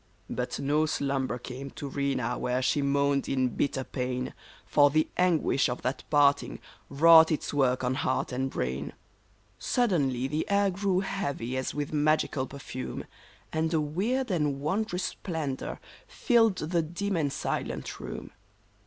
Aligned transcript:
But 0.31 0.59
no 0.59 0.87
slumber 0.87 1.37
came 1.37 1.69
to 1.77 1.87
Rena 1.87 2.35
where 2.39 2.63
she 2.63 2.81
moaned 2.81 3.29
in 3.29 3.49
bitter 3.49 3.83
pain. 3.83 4.33
For 4.65 4.89
the 4.89 5.07
anguish 5.15 5.69
of 5.69 5.83
that 5.83 6.03
parting 6.09 6.57
wrought 6.89 7.31
its 7.31 7.53
work 7.53 7.83
on 7.83 7.93
heart 7.93 8.31
and 8.31 8.49
brain. 8.49 8.85
1 8.85 8.85
54 8.87 8.87
RENA 8.87 8.95
Suddenly 9.91 10.27
the 10.27 10.49
air 10.49 10.71
grew 10.71 10.99
heavy 11.01 11.55
as 11.55 11.75
with 11.75 11.93
magical 11.93 12.47
perfume, 12.47 13.05
And 13.53 13.71
a 13.75 13.79
weird 13.79 14.31
and 14.31 14.59
wondrous 14.59 15.03
splendor 15.03 15.79
filled 16.07 16.55
the 16.55 16.81
dim 16.81 17.15
and 17.15 17.31
silent 17.31 17.99
room. 17.99 18.31